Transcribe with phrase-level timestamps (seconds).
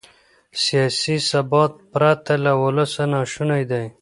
[0.63, 3.85] سیاسي ثبات پرته له ولسه ناشونی دی.